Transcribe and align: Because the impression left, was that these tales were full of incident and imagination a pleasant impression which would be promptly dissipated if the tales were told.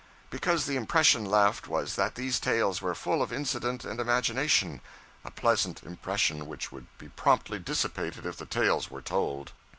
Because 0.31 0.65
the 0.65 0.77
impression 0.77 1.25
left, 1.25 1.67
was 1.67 1.93
that 1.95 2.15
these 2.15 2.39
tales 2.39 2.81
were 2.81 2.95
full 2.95 3.21
of 3.21 3.31
incident 3.31 3.85
and 3.85 3.99
imagination 3.99 4.81
a 5.23 5.29
pleasant 5.29 5.83
impression 5.83 6.47
which 6.47 6.71
would 6.71 6.87
be 6.97 7.09
promptly 7.09 7.59
dissipated 7.59 8.25
if 8.25 8.37
the 8.37 8.47
tales 8.47 8.89
were 8.89 9.03
told. 9.03 9.51